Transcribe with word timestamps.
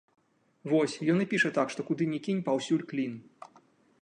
Вось, 0.71 0.95
ён 1.13 1.21
і 1.27 1.27
піша 1.33 1.53
так, 1.59 1.67
што 1.75 1.87
куды 1.91 2.03
ні 2.15 2.19
кінь, 2.29 2.43
паўсюль 2.49 2.87
клін. 2.95 3.13